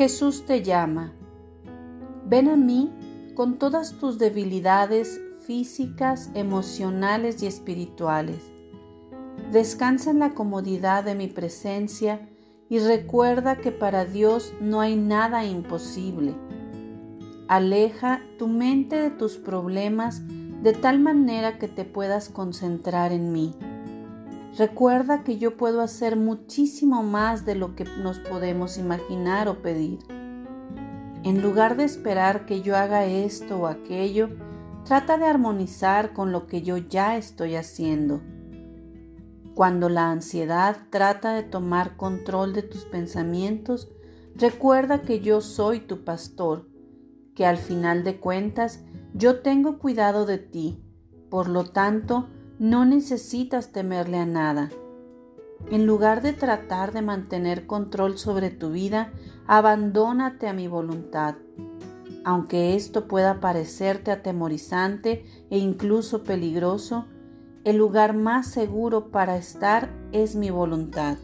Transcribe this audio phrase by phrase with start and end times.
[0.00, 1.12] Jesús te llama.
[2.24, 2.90] Ven a mí
[3.34, 8.50] con todas tus debilidades físicas, emocionales y espirituales.
[9.52, 12.30] Descansa en la comodidad de mi presencia
[12.70, 16.34] y recuerda que para Dios no hay nada imposible.
[17.46, 20.22] Aleja tu mente de tus problemas
[20.62, 23.54] de tal manera que te puedas concentrar en mí.
[24.58, 30.00] Recuerda que yo puedo hacer muchísimo más de lo que nos podemos imaginar o pedir.
[31.22, 34.30] En lugar de esperar que yo haga esto o aquello,
[34.84, 38.22] trata de armonizar con lo que yo ya estoy haciendo.
[39.54, 43.88] Cuando la ansiedad trata de tomar control de tus pensamientos,
[44.34, 46.66] recuerda que yo soy tu pastor,
[47.34, 48.80] que al final de cuentas
[49.14, 50.82] yo tengo cuidado de ti,
[51.28, 52.28] por lo tanto
[52.60, 54.68] no necesitas temerle a nada.
[55.70, 59.14] En lugar de tratar de mantener control sobre tu vida,
[59.46, 61.36] abandónate a mi voluntad.
[62.22, 67.06] Aunque esto pueda parecerte atemorizante e incluso peligroso,
[67.64, 71.16] el lugar más seguro para estar es mi voluntad.